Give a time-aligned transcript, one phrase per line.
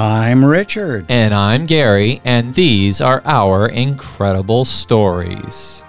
[0.00, 1.06] I'm Richard.
[1.08, 5.84] And I'm Gary, and these are our incredible stories.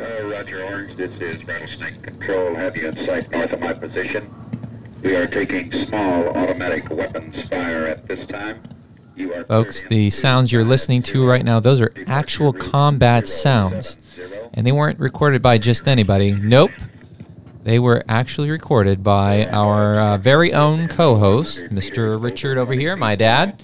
[0.00, 2.54] Roger Orange, this is Rattlesnake Control.
[2.54, 4.34] Have you in sight north of my position?
[9.48, 13.96] Folks, the sounds you're listening to right now, those are actual combat sounds.
[14.54, 16.32] And they weren't recorded by just anybody.
[16.32, 16.70] Nope.
[17.62, 22.22] They were actually recorded by our uh, very own co host, Mr.
[22.22, 23.62] Richard over here, my dad.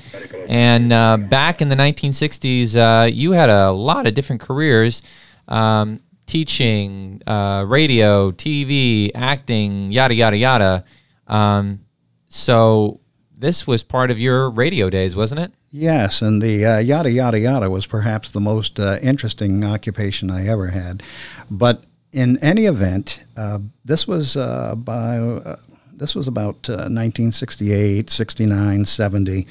[0.49, 5.03] And uh, back in the 1960s, uh, you had a lot of different careers
[5.49, 10.85] um, teaching, uh, radio, TV, acting, yada, yada, yada.
[11.27, 11.81] Um,
[12.29, 13.00] so
[13.41, 15.53] this was part of your radio days, wasn't it?
[15.71, 20.47] Yes, and the uh, yada yada yada was perhaps the most uh, interesting occupation I
[20.47, 21.03] ever had.
[21.51, 25.57] But in any event, uh, this was uh, by uh,
[25.93, 29.47] this was about 1968, 69, 70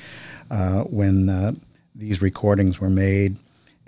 [0.51, 1.59] uh, when
[1.95, 3.37] these recordings were made.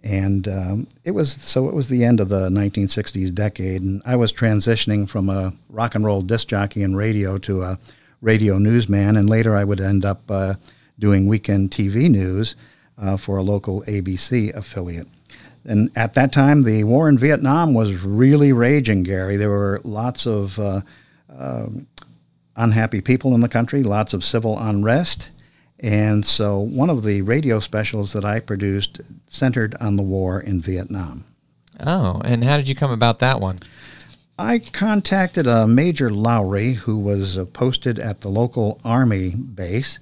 [0.04, 4.16] And um, it was so it was the end of the 1960s decade, and I
[4.16, 7.80] was transitioning from a rock and roll disc jockey and radio to a
[8.22, 10.56] radio newsman, and later I would end up uh,
[11.00, 12.56] doing weekend TV news
[12.98, 15.08] uh, for a local ABC affiliate.
[15.64, 19.38] And at that time, the war in Vietnam was really raging, Gary.
[19.38, 20.82] There were lots of uh,
[22.56, 25.32] unhappy people in the country, lots of civil unrest.
[25.80, 30.62] And so one of the radio specials that I produced centered on the war in
[30.62, 31.26] Vietnam.
[31.80, 33.58] Oh, and how did you come about that one?
[34.44, 40.00] I contacted a Major Lowry who was uh, posted at the local Army base,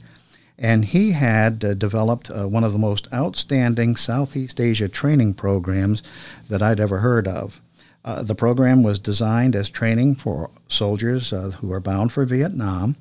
[0.58, 6.02] and he had uh, developed uh, one of the most outstanding Southeast Asia training programs
[6.50, 7.60] that I'd ever heard of.
[8.06, 12.96] Uh, the program was designed as training for soldiers uh, who are bound for Vietnam,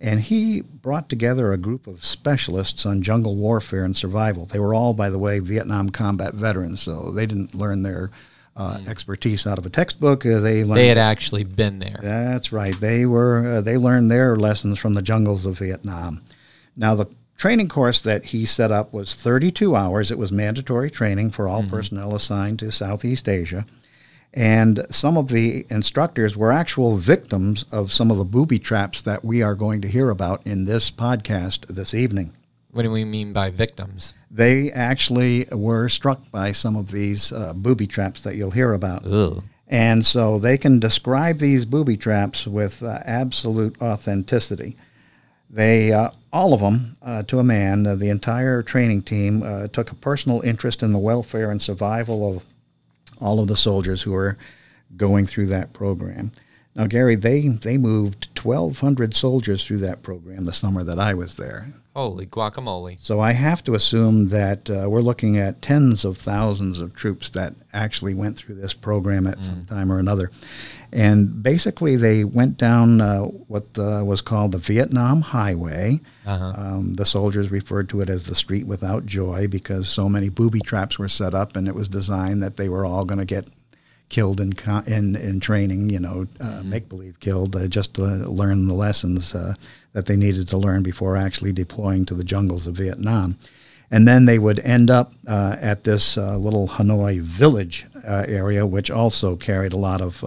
[0.00, 4.46] and he brought together a group of specialists on jungle warfare and survival.
[4.46, 8.10] They were all, by the way, Vietnam combat veterans, so they didn't learn their
[8.58, 8.88] uh, mm.
[8.88, 10.26] expertise out of a textbook.
[10.26, 11.98] Uh, they learned, they had actually been there.
[12.02, 12.78] That's right.
[12.78, 16.22] They were uh, they learned their lessons from the jungles of Vietnam.
[16.76, 20.10] Now the training course that he set up was 32 hours.
[20.10, 21.70] It was mandatory training for all mm-hmm.
[21.70, 23.64] personnel assigned to Southeast Asia.
[24.34, 29.24] And some of the instructors were actual victims of some of the booby traps that
[29.24, 32.36] we are going to hear about in this podcast this evening.
[32.70, 34.14] What do we mean by victims?
[34.30, 39.04] They actually were struck by some of these uh, booby traps that you'll hear about.
[39.66, 44.76] And so they can describe these booby traps with uh, absolute authenticity.
[45.50, 49.68] They, uh, all of them, uh, to a man, uh, the entire training team uh,
[49.68, 52.44] took a personal interest in the welfare and survival of
[53.20, 54.36] all of the soldiers who were
[54.96, 56.32] going through that program.
[56.78, 61.36] Now, Gary, they, they moved 1,200 soldiers through that program the summer that I was
[61.36, 61.72] there.
[61.96, 63.00] Holy guacamole.
[63.00, 67.30] So I have to assume that uh, we're looking at tens of thousands of troops
[67.30, 69.42] that actually went through this program at mm.
[69.42, 70.30] some time or another.
[70.92, 76.00] And basically, they went down uh, what uh, was called the Vietnam Highway.
[76.24, 76.52] Uh-huh.
[76.56, 80.60] Um, the soldiers referred to it as the street without joy because so many booby
[80.60, 83.48] traps were set up, and it was designed that they were all going to get
[84.08, 84.52] killed in
[84.86, 86.70] in, in training, you know, uh, mm-hmm.
[86.70, 89.54] make believe killed, uh, just to learn the lessons uh,
[89.92, 93.36] that they needed to learn before actually deploying to the jungles of Vietnam.
[93.90, 98.66] And then they would end up uh, at this uh, little Hanoi village uh, area,
[98.66, 100.22] which also carried a lot of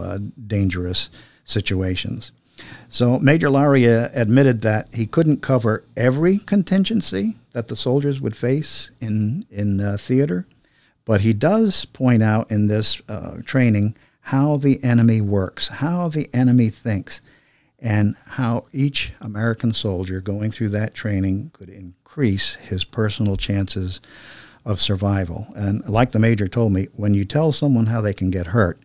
[0.47, 1.09] dangerous
[1.45, 2.31] situations.
[2.89, 8.91] So Major Lowry admitted that he couldn't cover every contingency that the soldiers would face
[8.99, 10.47] in in theater,
[11.11, 16.29] but he does point out in this uh, training how the enemy works, how the
[16.33, 17.19] enemy thinks,
[17.79, 23.99] and how each American soldier going through that training could increase his personal chances
[24.63, 25.47] of survival.
[25.53, 28.79] And like the major told me, when you tell someone how they can get hurt,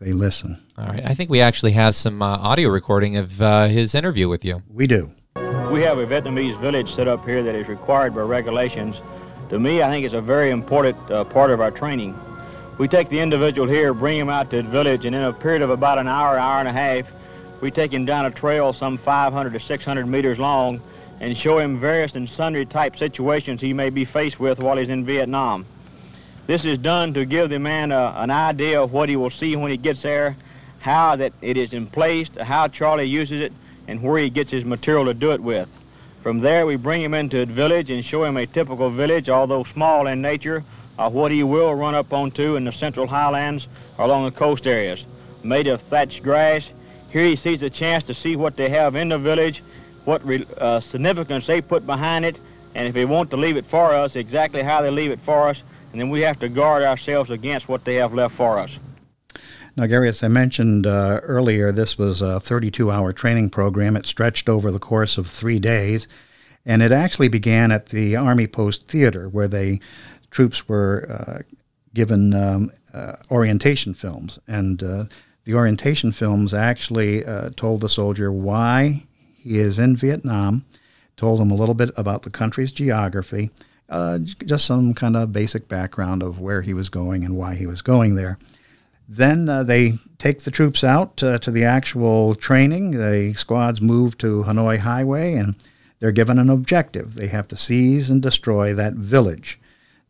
[0.00, 0.62] they listen.
[0.76, 1.02] All right.
[1.02, 4.62] I think we actually have some uh, audio recording of uh, his interview with you.
[4.68, 5.10] We do.
[5.72, 8.96] We have a Vietnamese village set up here that is required by regulations
[9.50, 12.18] to me, I think it's a very important uh, part of our training.
[12.78, 15.60] We take the individual here, bring him out to the village, and in a period
[15.60, 17.06] of about an hour, hour and a half,
[17.60, 20.80] we take him down a trail some 500 to 600 meters long
[21.18, 24.88] and show him various and sundry type situations he may be faced with while he's
[24.88, 25.66] in Vietnam.
[26.46, 29.56] This is done to give the man a, an idea of what he will see
[29.56, 30.36] when he gets there,
[30.78, 33.52] how that it is in place, how Charlie uses it,
[33.88, 35.68] and where he gets his material to do it with.
[36.22, 39.64] From there, we bring him into a village and show him a typical village, although
[39.64, 40.62] small in nature,
[40.98, 44.66] of what he will run up onto in the central highlands or along the coast
[44.66, 45.06] areas.
[45.42, 46.68] Made of thatched grass,
[47.08, 49.62] here he sees a chance to see what they have in the village,
[50.04, 52.38] what uh, significance they put behind it,
[52.74, 55.48] and if they want to leave it for us, exactly how they leave it for
[55.48, 55.62] us,
[55.92, 58.70] and then we have to guard ourselves against what they have left for us.
[59.76, 63.96] Now, Gary, as I mentioned uh, earlier, this was a 32 hour training program.
[63.96, 66.08] It stretched over the course of three days,
[66.66, 69.80] and it actually began at the Army Post Theater, where the
[70.30, 71.42] troops were uh,
[71.94, 74.38] given um, uh, orientation films.
[74.46, 75.04] And uh,
[75.44, 79.06] the orientation films actually uh, told the soldier why
[79.36, 80.64] he is in Vietnam,
[81.16, 83.50] told him a little bit about the country's geography,
[83.88, 87.66] uh, just some kind of basic background of where he was going and why he
[87.66, 88.38] was going there.
[89.12, 92.92] Then uh, they take the troops out uh, to the actual training.
[92.92, 95.56] The squads move to Hanoi Highway and
[95.98, 97.16] they're given an objective.
[97.16, 99.58] They have to seize and destroy that village.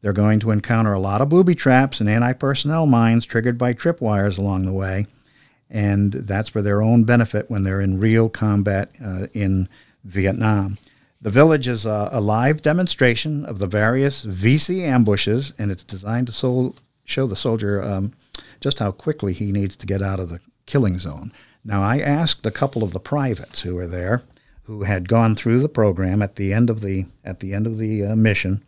[0.03, 3.73] They're going to encounter a lot of booby traps and anti personnel mines triggered by
[3.73, 5.07] tripwires along the way.
[5.71, 9.67] And that's for their own benefit when they're in real combat uh, in
[10.05, 10.77] Vietnam.
[11.23, 16.27] The village is a, a, live demonstration of the various VC ambushes, and it's designed
[16.27, 16.75] to sol-
[17.05, 18.13] show the soldier um,
[18.61, 21.33] just how quickly he needs to get out of the killing zone.
[21.65, 24.23] Now, I asked a couple of the privates who were there,
[24.65, 27.79] who had gone through the program at the end of the at the end of
[27.79, 28.63] the uh, mission,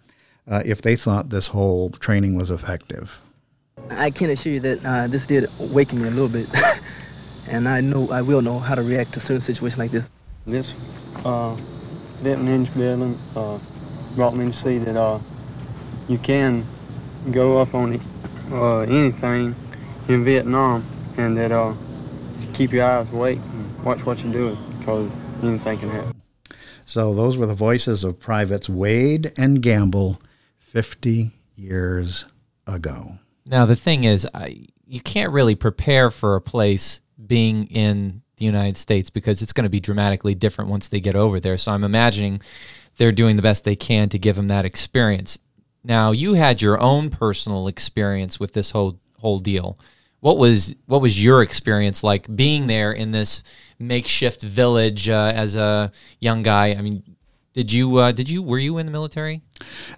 [0.51, 3.21] uh, if they thought this whole training was effective.
[3.91, 6.49] I can assure you that uh, this did waken me a little bit,
[7.47, 10.05] and I know I will know how to react to certain situations like this.
[10.47, 10.75] This
[11.25, 11.57] uh,
[12.21, 13.59] Vietnam building uh,
[14.15, 15.19] brought me to see that uh,
[16.09, 16.67] you can
[17.31, 18.01] go up on
[18.53, 19.55] uh, anything
[20.09, 20.85] in Vietnam,
[21.17, 21.75] and that uh,
[22.53, 25.11] keep your eyes awake and watch what you're doing, because
[25.43, 26.23] anything can happen.
[26.85, 30.21] So those were the voices of Privates Wade and Gamble
[30.59, 32.27] 50 years
[32.67, 33.19] ago.
[33.47, 38.45] Now, the thing is, I, you can't really prepare for a place being in the
[38.45, 41.57] United States because it's going to be dramatically different once they get over there.
[41.57, 42.41] So I'm imagining
[42.97, 45.39] they're doing the best they can to give them that experience.
[45.85, 49.77] Now, you had your own personal experience with this whole whole deal.
[50.21, 53.43] What was what was your experience like being there in this
[53.79, 55.91] makeshift village uh, as a
[56.21, 56.75] young guy?
[56.75, 57.03] I mean,
[57.55, 59.43] did you uh, did you were you in the military?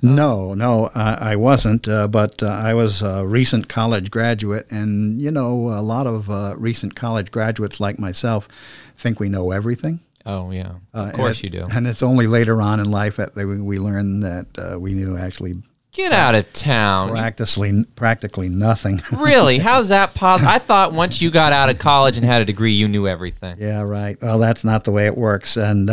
[0.02, 1.86] No, no, I wasn't.
[1.86, 6.31] Uh, but uh, I was a recent college graduate, and you know, a lot of
[6.31, 8.48] uh, recent college graduates like myself
[8.96, 10.00] think we know everything.
[10.26, 11.66] Oh yeah, uh, of course it, you do.
[11.72, 15.16] And it's only later on in life that we, we learn that uh, we knew
[15.16, 15.54] actually.
[15.94, 17.11] Get out of town.
[17.11, 19.00] Practically, practically nothing.
[19.12, 19.58] really?
[19.58, 20.50] How's that possible?
[20.50, 23.56] I thought once you got out of college and had a degree, you knew everything.
[23.58, 24.20] Yeah, right.
[24.20, 25.88] Well, that's not the way it works, and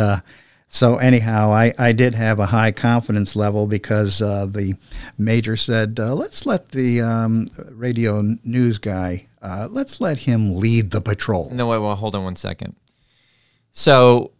[0.72, 4.74] so anyhow, I, I did have a high confidence level because uh, the
[5.18, 10.90] major said, uh, let's let the um, radio news guy, uh, let's let him lead
[10.90, 11.50] the patrol.
[11.52, 12.74] No, wait, well, hold on one second.
[13.72, 14.30] So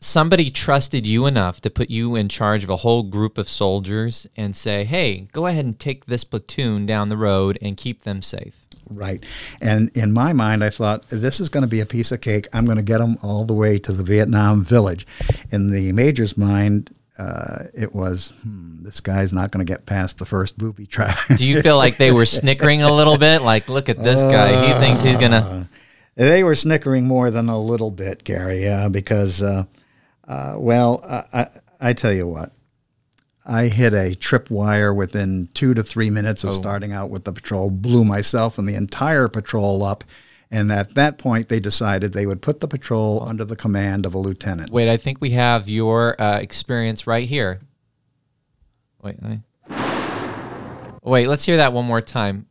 [0.00, 4.26] somebody trusted you enough to put you in charge of a whole group of soldiers
[4.36, 8.22] and say, hey, go ahead and take this platoon down the road and keep them
[8.22, 8.54] safe.
[8.90, 9.22] Right.
[9.60, 12.48] And in my mind, I thought, this is going to be a piece of cake.
[12.54, 15.06] I'm going to get them all the way to the Vietnam village.
[15.50, 20.18] In the major's mind, uh, it was, hmm, this guy's not going to get past
[20.18, 21.18] the first booby trap.
[21.36, 23.42] Do you feel like they were snickering a little bit?
[23.42, 24.66] Like, look at this uh, guy.
[24.66, 25.38] He thinks he's going to.
[25.38, 25.64] Uh,
[26.14, 29.42] they were snickering more than a little bit, Gary, uh, because,
[30.28, 31.00] uh, well,
[31.32, 31.48] I,
[31.80, 32.52] I tell you what,
[33.46, 36.52] I hit a tripwire within two to three minutes of oh.
[36.52, 40.04] starting out with the patrol, blew myself and the entire patrol up.
[40.50, 44.14] And at that point, they decided they would put the patrol under the command of
[44.14, 44.70] a lieutenant.
[44.70, 47.60] Wait, I think we have your uh, experience right here.
[49.02, 49.40] Wait, wait,
[51.02, 52.46] wait, let's hear that one more time.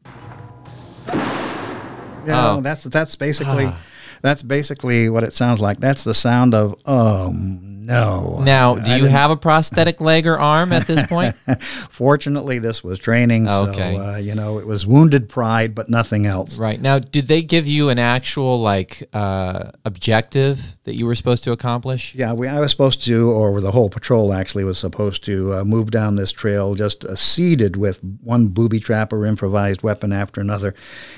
[1.08, 2.62] Yeah, oh.
[2.62, 3.82] that's that's basically ah.
[4.22, 5.80] That's basically what it sounds like.
[5.80, 8.39] That's the sound of um no.
[8.41, 11.36] Now, do you have a prosthetic leg or arm at this point?
[11.89, 13.48] Fortunately, this was training.
[13.48, 13.96] Okay.
[13.96, 16.60] So, uh, you know, it was wounded pride, but nothing else.
[16.60, 16.82] Right.
[16.82, 21.53] Now, did they give you an actual, like, uh, objective that you were supposed to
[21.53, 22.13] accomplish?
[22.13, 25.63] Yeah, we, I was supposed to, or the whole patrol actually was supposed to uh,
[25.63, 30.41] move down this trail just uh, seeded with one booby trap or improvised weapon after
[30.41, 30.75] another.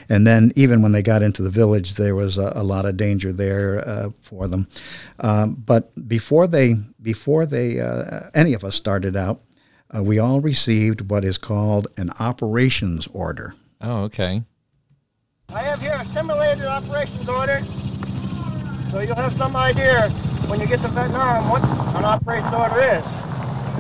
[0.07, 2.95] And then, even when they got into the village, there was a, a lot of
[2.95, 4.67] danger there uh, for them.
[5.19, 9.42] Um, but before they they before they uh, any of us started out,
[9.96, 13.56] uh, we all received what is called an operations order.
[13.82, 14.44] Oh, okay.
[15.50, 17.60] I have here a simulated operations order
[18.92, 20.10] So you'll have some idea
[20.50, 23.06] when you get to Vietnam what an operations order is.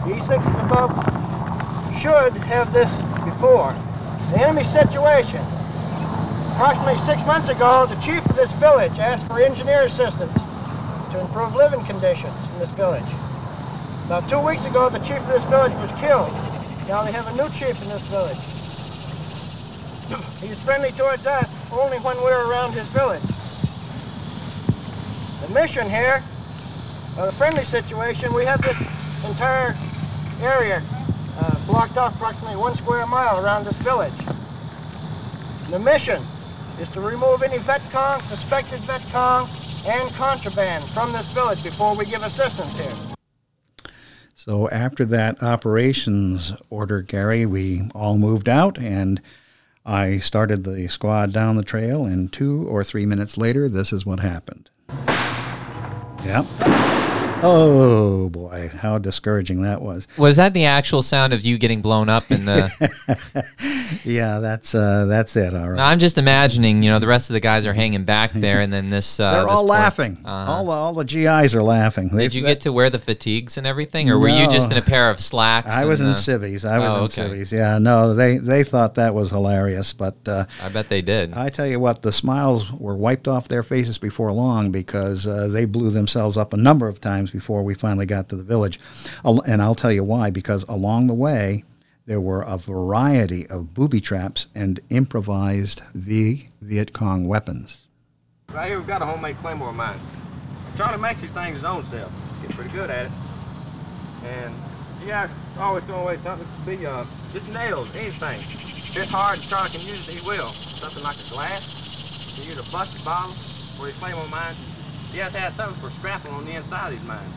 [0.05, 0.91] The E6 and above
[2.01, 2.89] should have this
[3.27, 3.75] before.
[4.31, 5.43] The enemy situation.
[6.55, 10.31] Approximately six months ago, the chief of this village asked for engineer assistance
[11.19, 13.09] improve living conditions in this village.
[14.05, 16.31] About two weeks ago, the chief of this village was killed.
[16.87, 18.39] Now they have a new chief in this village.
[20.41, 23.21] He's friendly towards us only when we're around his village.
[25.41, 26.23] The mission here,
[27.17, 28.77] or the friendly situation, we have this
[29.27, 29.77] entire
[30.41, 30.81] area
[31.37, 34.13] uh, blocked off approximately one square mile around this village.
[35.69, 36.23] The mission
[36.79, 39.47] is to remove any Viet Cong, suspected Viet Cong,
[39.85, 42.95] and contraband from this village before we give assistance here.
[44.35, 49.21] So after that operations order, Gary, we all moved out and
[49.85, 54.05] I started the squad down the trail, and two or three minutes later, this is
[54.05, 54.69] what happened.
[56.23, 56.45] Yep.
[57.41, 60.07] Oh boy, how discouraging that was.
[60.17, 63.45] Was that the actual sound of you getting blown up in the?
[64.03, 65.53] Yeah, that's uh, that's it.
[65.53, 65.77] All right.
[65.77, 66.83] No, I'm just imagining.
[66.83, 69.19] You know, the rest of the guys are hanging back there, and then this.
[69.19, 70.17] Uh, They're this all poor- laughing.
[70.23, 70.51] Uh-huh.
[70.51, 72.09] All the, all the GIs are laughing.
[72.09, 74.81] Did you get to wear the fatigues and everything, or were you just in a
[74.81, 75.67] pair of slacks?
[75.67, 76.65] I was in and, uh, civvies.
[76.65, 77.13] I was oh, in okay.
[77.13, 77.51] civvies.
[77.51, 81.33] Yeah, no, they they thought that was hilarious, but uh, I bet they did.
[81.33, 85.47] I tell you what, the smiles were wiped off their faces before long because uh,
[85.47, 88.79] they blew themselves up a number of times before we finally got to the village.
[89.23, 91.63] And I'll tell you why, because along the way,
[92.05, 97.87] there were a variety of booby traps and improvised v- Viet Cong weapons.
[98.51, 99.99] Right here, we've got a homemade claymore mine.
[100.75, 102.11] Charlie makes these things his own self.
[102.41, 103.11] Gets pretty good at it.
[104.23, 104.55] And
[105.05, 106.47] yeah, always throwing away something.
[106.65, 108.41] It be uh, just nails, anything.
[108.89, 110.51] If it's hard and Charlie can use it, he will.
[110.79, 111.63] Something like a glass.
[112.33, 113.35] He can use a busted bottle
[113.77, 114.57] for his claymore mines.
[115.13, 117.33] You have to have something for strapping on the inside of these mines.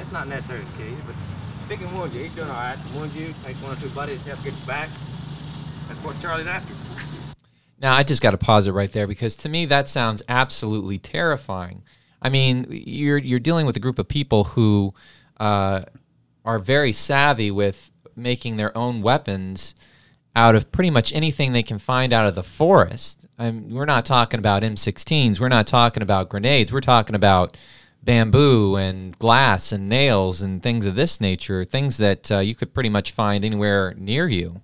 [0.00, 1.16] It's not necessary to kill you, but
[1.72, 2.78] if one wound you, he's doing all right.
[2.94, 4.88] Wound you, takes one or two buddies, help get you back.
[5.88, 6.72] That's what Charlie's after.
[7.80, 10.98] Now I just got to pause it right there because to me that sounds absolutely
[10.98, 11.82] terrifying.
[12.22, 14.94] I mean, you're you're dealing with a group of people who
[15.38, 15.82] uh,
[16.44, 19.74] are very savvy with making their own weapons
[20.36, 23.26] out of pretty much anything they can find out of the forest.
[23.38, 25.40] I'm, we're not talking about M16s.
[25.40, 26.72] We're not talking about grenades.
[26.72, 27.56] We're talking about
[28.04, 31.64] bamboo and glass and nails and things of this nature.
[31.64, 34.60] Things that uh, you could pretty much find anywhere near you.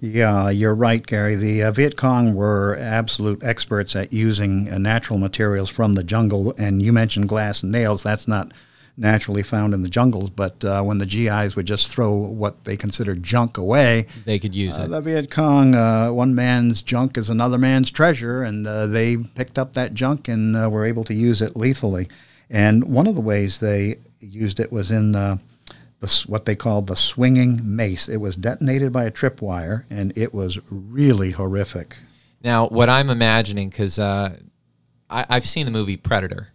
[0.00, 1.34] Yeah, you're right, Gary.
[1.34, 6.54] The uh, Viet Cong were absolute experts at using uh, natural materials from the jungle.
[6.56, 8.04] And you mentioned glass and nails.
[8.04, 8.52] That's not
[8.98, 10.30] naturally found in the jungles.
[10.30, 14.54] But uh, when the GIs would just throw what they considered junk away, They could
[14.54, 14.88] use uh, it.
[14.88, 18.42] the Viet Cong, uh, one man's junk is another man's treasure.
[18.42, 22.08] And uh, they picked up that junk and uh, were able to use it lethally.
[22.50, 25.38] And one of the ways they used it was in uh,
[26.00, 28.08] the, what they called the swinging mace.
[28.08, 31.96] It was detonated by a tripwire, and it was really horrific.
[32.42, 34.36] Now, what I'm imagining, because uh,
[35.10, 36.48] I've seen the movie Predator,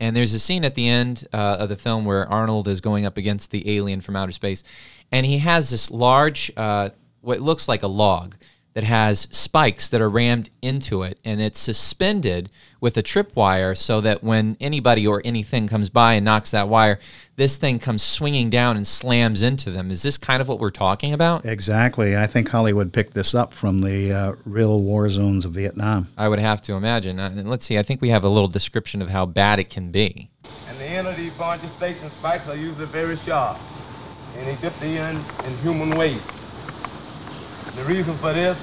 [0.00, 3.06] and there's a scene at the end uh, of the film where Arnold is going
[3.06, 4.64] up against the alien from outer space,
[5.12, 6.90] and he has this large, uh,
[7.20, 8.34] what looks like a log
[8.74, 12.50] that has spikes that are rammed into it, and it's suspended
[12.80, 16.98] with a tripwire so that when anybody or anything comes by and knocks that wire,
[17.36, 19.90] this thing comes swinging down and slams into them.
[19.90, 21.44] Is this kind of what we're talking about?
[21.44, 22.16] Exactly.
[22.16, 26.06] I think Hollywood picked this up from the uh, real war zones of Vietnam.
[26.16, 27.18] I would have to imagine.
[27.18, 27.78] Uh, and let's see.
[27.78, 30.28] I think we have a little description of how bad it can be.
[30.68, 33.58] And the end of these punji stakes and spikes are usually very sharp.
[34.36, 36.28] And they dip the end in human waste.
[37.76, 38.58] The reason for this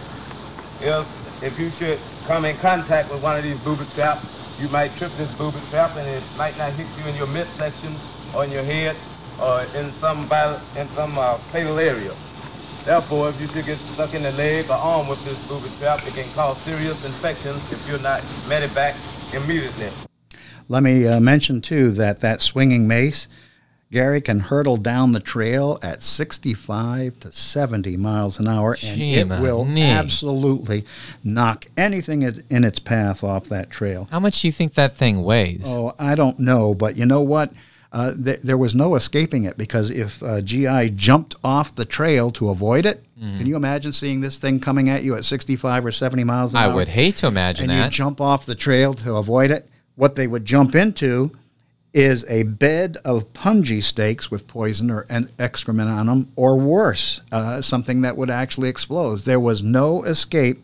[0.81, 1.07] is
[1.41, 5.11] if you should come in contact with one of these booby traps, you might trip
[5.17, 7.95] this booby trap and it might not hit you in your midsection
[8.35, 8.95] or in your head
[9.39, 10.23] or in some
[10.75, 12.13] in some uh, fatal area.
[12.85, 16.05] Therefore, if you should get stuck in the leg or arm with this booby trap,
[16.07, 18.95] it can cause serious infections if you're not medevac
[19.33, 19.89] immediately.
[20.69, 23.27] Let me uh, mention, too, that that swinging mace,
[23.91, 29.27] Gary can hurtle down the trail at 65 to 70 miles an hour, and it
[29.27, 30.85] will absolutely
[31.23, 34.07] knock anything in its path off that trail.
[34.11, 35.63] How much do you think that thing weighs?
[35.65, 37.51] Oh, I don't know, but you know what?
[37.93, 42.29] Uh, th- there was no escaping it because if uh, GI jumped off the trail
[42.31, 43.39] to avoid it, Mm.
[43.39, 46.59] can you imagine seeing this thing coming at you at 65 or 70 miles an
[46.59, 46.73] I hour?
[46.73, 49.67] I would hate to imagine and you jump off the trail to avoid it.
[49.95, 51.31] What they would jump into
[51.97, 57.19] is a bed of punji stakes with poison or an excrement on them, or worse,
[57.31, 59.19] uh, something that would actually explode.
[59.21, 60.63] There was no escape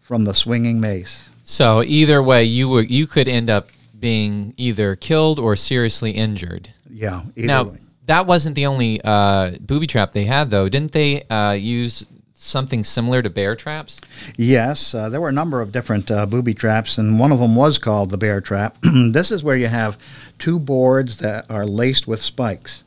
[0.00, 1.30] from the swinging mace.
[1.44, 6.70] so either way, you would you could end up being either killed or seriously injured.
[6.90, 7.22] Yeah.
[7.36, 7.78] Either now, way.
[8.06, 10.68] that wasn't the only uh, booby trap they had, though.
[10.68, 12.04] Didn't they uh, use
[12.42, 14.00] something similar to bear traps?
[14.36, 17.54] Yes, uh, there were a number of different uh, booby traps, and one of them
[17.54, 18.76] was called the bear trap.
[18.82, 19.98] this is where you have
[20.38, 22.84] two boards that are laced with spikes.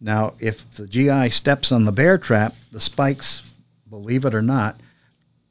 [0.00, 3.54] Now, if the GI steps on the bear trap, the spikes,
[3.88, 4.80] believe it or not,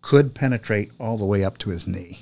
[0.01, 2.21] could penetrate all the way up to his knee.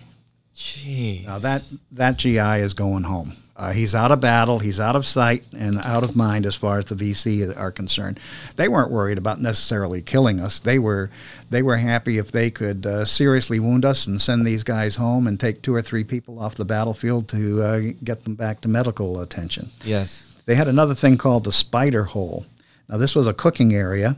[0.55, 1.25] Jeez.
[1.25, 3.33] Now that that GI is going home.
[3.57, 4.59] Uh, he's out of battle.
[4.59, 8.19] He's out of sight and out of mind as far as the VC are concerned.
[8.57, 10.59] They weren't worried about necessarily killing us.
[10.59, 11.09] They were
[11.49, 15.25] they were happy if they could uh, seriously wound us and send these guys home
[15.25, 18.67] and take two or three people off the battlefield to uh, get them back to
[18.67, 19.69] medical attention.
[19.85, 20.29] Yes.
[20.45, 22.45] They had another thing called the spider hole.
[22.89, 24.17] Now this was a cooking area.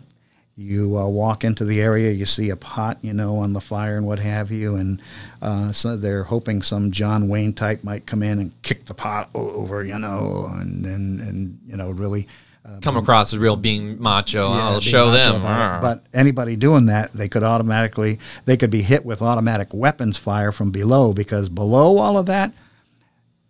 [0.59, 3.95] You uh, walk into the area, you see a pot, you know, on the fire
[3.95, 4.99] and what have you, and
[5.39, 9.29] uh, so they're hoping some John Wayne type might come in and kick the pot
[9.35, 12.27] over, you know, and and, and you know really.
[12.65, 14.49] Uh, Come across as real being macho.
[14.53, 15.41] yeah, I'll be show macho them.
[15.79, 20.51] But anybody doing that, they could automatically they could be hit with automatic weapons fire
[20.51, 22.51] from below because below all of that,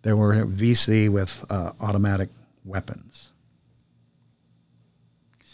[0.02, 2.28] there were VC with uh, automatic
[2.64, 3.32] weapons.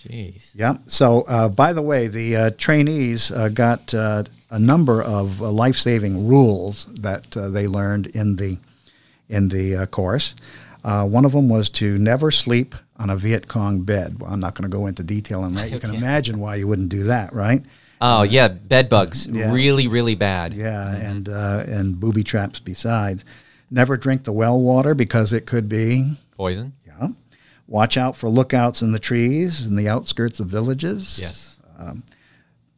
[0.08, 0.50] Jeez.
[0.54, 0.78] Yeah.
[0.86, 5.50] So, uh, by the way, the uh, trainees uh, got uh, a number of uh,
[5.50, 8.58] life-saving rules that uh, they learned in the
[9.28, 10.34] in the uh, course.
[10.84, 14.20] Uh, one of them was to never sleep on a Viet Cong bed.
[14.20, 15.70] Well, I'm not going to go into detail on that.
[15.70, 17.62] You can imagine why you wouldn't do that, right?
[18.00, 19.26] Oh yeah, bed bugs.
[19.26, 19.52] Yeah.
[19.52, 20.52] Really, really bad.
[20.52, 23.24] Yeah, and uh, and booby traps besides.
[23.70, 26.74] Never drink the well water because it could be Poison.
[27.66, 31.18] Watch out for lookouts in the trees in the outskirts of villages.
[31.20, 31.60] Yes.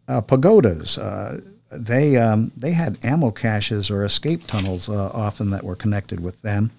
[0.09, 0.97] uh, pagodas.
[0.99, 1.41] Uh,
[1.73, 6.43] they um, they had ammo caches or escape tunnels uh, often that were connected with
[6.43, 6.71] them.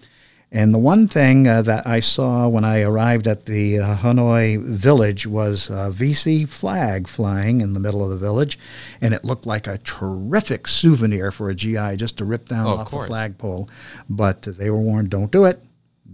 [0.50, 4.64] And the one thing uh, that I saw when I arrived at the uh, Hanoi
[4.64, 8.58] village was a VC flag flying in the middle of the village,
[9.01, 12.74] and it looked like a terrific souvenir for a GI just to rip down Oh,
[12.75, 13.08] of off the course.
[13.10, 13.70] flagpole.
[14.10, 15.62] But they were warned, don't do it.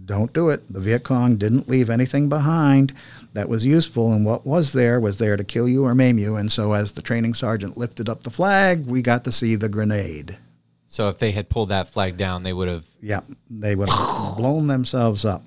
[0.04, 0.72] Don't do it.
[0.72, 2.92] The Viet Cong didn't leave anything behind
[3.32, 6.36] that was useful, and what was there was there to kill you or maim you.
[6.36, 9.68] And so, as the training sergeant lifted up the flag, we got to see the
[9.68, 10.38] grenade.
[10.86, 12.84] So if they had pulled that flag down, they would have.
[13.00, 15.44] Yeah, they would have blown themselves up.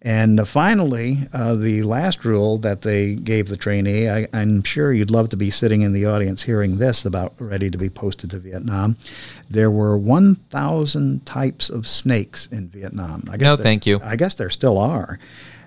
[0.00, 4.92] And uh, finally, uh, the last rule that they gave the trainee, I, I'm sure
[4.92, 8.30] you'd love to be sitting in the audience hearing this about ready to be posted
[8.30, 8.96] to Vietnam.
[9.50, 13.24] There were 1,000 types of snakes in Vietnam.
[13.28, 14.00] I No, thank you.
[14.04, 15.18] I guess there still are.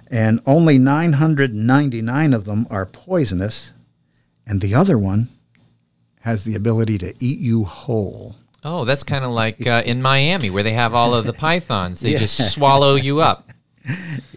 [0.09, 3.71] And only 999 of them are poisonous,
[4.47, 5.29] and the other one
[6.21, 8.35] has the ability to eat you whole.
[8.63, 11.99] Oh, that's kind of like uh, in Miami where they have all of the pythons.
[12.01, 12.19] They Yeah.
[12.19, 13.49] just swallow you up.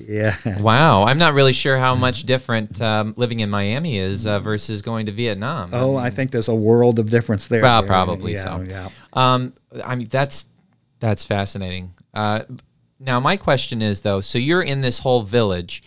[0.07, 0.37] Yeah.
[0.61, 4.83] Wow, I'm not really sure how much different um, living in Miami is uh, versus
[4.83, 5.71] going to Vietnam.
[5.73, 7.63] Oh, I think there's a world of difference there.
[7.63, 8.65] Well, probably yeah, so.
[8.69, 8.89] Yeah.
[9.15, 10.47] Um, I mean, that's
[11.01, 11.95] that's fascinating.
[12.13, 12.41] Uh,
[13.01, 15.83] now, my question is though, so you're in this whole village.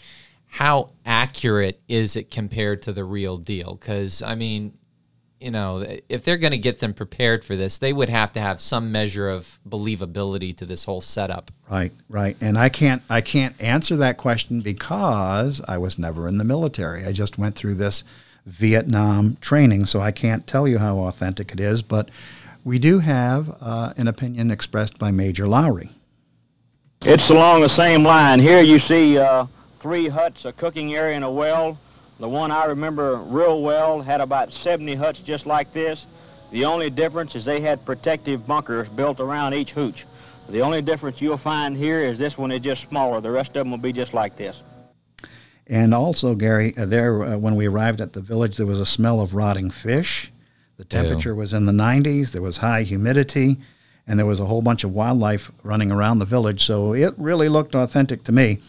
[0.48, 3.76] How accurate is it compared to the real deal?
[3.76, 4.78] Because I mean,
[5.40, 8.40] you know, if they're going to get them prepared for this, they would have to
[8.40, 11.52] have some measure of believability to this whole setup.
[11.70, 12.36] Right, right.
[12.42, 17.06] And I can't I can't answer that question because I was never in the military.
[17.06, 18.04] I just went through this
[18.46, 21.82] Vietnam training, so I can't tell you how authentic it is.
[21.82, 22.10] But
[22.64, 25.92] we do have uh, an opinion expressed by Major Lowry.
[27.02, 28.40] It's along the same line.
[28.40, 29.46] Here you see uh,
[29.80, 31.78] three huts, a cooking area and a well.
[32.20, 36.08] The one I remember real well had about 70 huts just like this.
[36.52, 40.06] The only difference is they had protective bunkers built around each hooch.
[40.50, 43.22] The only difference you'll find here is this one is just smaller.
[43.22, 44.64] The rest of them will be just like this.
[45.68, 48.86] And also, Gary, uh, there uh, when we arrived at the village, there was a
[48.86, 50.32] smell of rotting fish.
[50.78, 52.32] The temperature was in the 90s.
[52.32, 53.58] There was high humidity,
[54.08, 56.64] and there was a whole bunch of wildlife running around the village.
[56.64, 58.60] So it really looked authentic to me.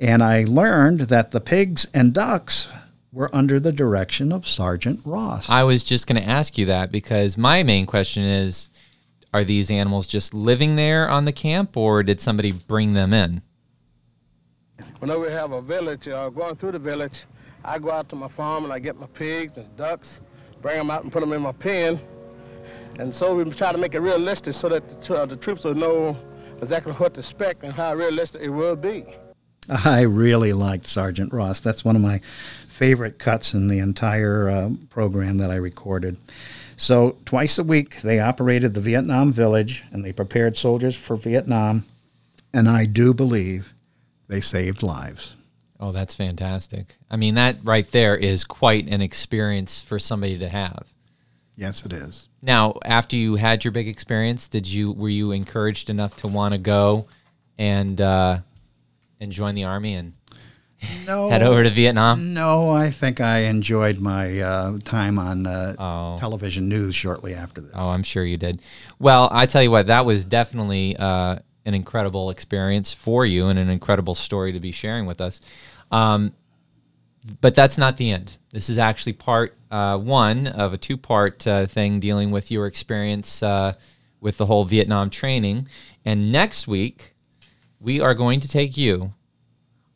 [0.00, 2.68] And I learned that the pigs and ducks
[3.12, 5.48] were under the direction of Sergeant Ross.
[5.48, 8.68] I was just going to ask you that because my main question is
[9.32, 13.42] are these animals just living there on the camp or did somebody bring them in?
[15.00, 17.24] Whenever we have a village, uh, going through the village,
[17.64, 20.20] I go out to my farm and I get my pigs and ducks,
[20.62, 22.00] bring them out and put them in my pen.
[22.98, 25.74] And so we try to make it realistic so that the, uh, the troops will
[25.74, 26.16] know
[26.60, 29.04] exactly what to expect and how realistic it will be.
[29.68, 31.60] I really liked Sergeant Ross.
[31.60, 32.20] That's one of my
[32.78, 36.16] favorite cuts in the entire uh, program that I recorded.
[36.76, 41.84] So, twice a week, they operated the Vietnam Village and they prepared soldiers for Vietnam.
[42.54, 43.74] And I do believe
[44.28, 45.34] they saved lives.
[45.80, 46.96] Oh, that's fantastic.
[47.10, 50.86] I mean, that right there is quite an experience for somebody to have.
[51.56, 52.28] Yes, it is.
[52.42, 56.54] Now, after you had your big experience, did you were you encouraged enough to want
[56.54, 57.08] to go
[57.58, 58.38] and uh,
[59.18, 60.12] and join the army and
[61.06, 62.34] No, head over to Vietnam?
[62.34, 66.16] No, I think I enjoyed my uh, time on uh, Oh.
[66.18, 67.72] television news shortly after this.
[67.74, 68.62] Oh, I'm sure you did.
[68.98, 73.58] Well, I tell you what, that was definitely uh, an incredible experience for you and
[73.58, 75.40] an incredible story to be sharing with us.
[75.90, 76.32] Um,
[77.40, 78.36] but that's not the end.
[78.52, 82.66] This is actually part uh, one of a two part uh, thing dealing with your
[82.66, 83.74] experience uh,
[84.20, 85.68] with the whole Vietnam training.
[86.04, 87.14] And next week,
[87.80, 89.10] we are going to take you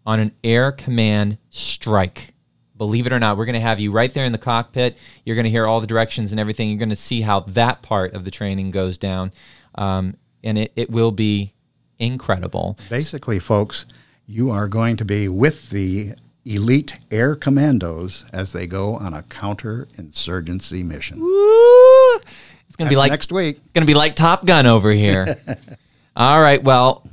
[0.06, 2.34] on an air command strike.
[2.76, 4.98] Believe it or not, we're going to have you right there in the cockpit.
[5.24, 6.68] You're going to hear all the directions and everything.
[6.68, 9.32] You're going to see how that part of the training goes down.
[9.76, 11.52] Um, and it, it will be
[11.98, 12.78] incredible.
[12.90, 13.86] Basically, folks,
[14.26, 19.22] you are going to be with the elite air commandos as they go on a
[19.22, 21.20] counterinsurgency mission.
[21.20, 22.16] Woo!
[22.66, 23.60] It's going to be like next week.
[23.74, 25.36] going to be like Top Gun over here.
[26.16, 27.06] all right, well,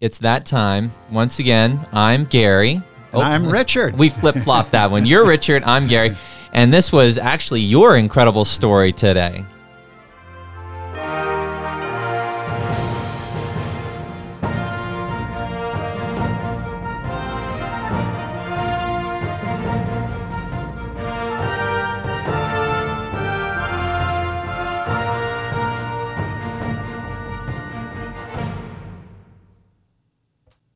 [0.00, 0.92] it's that time.
[1.10, 2.72] Once again, I'm Gary.
[2.72, 3.98] And oh, I'm Richard.
[3.98, 5.04] We flip flopped that one.
[5.04, 5.62] You're Richard.
[5.64, 6.12] I'm Gary.
[6.52, 9.46] And this was actually your incredible story today.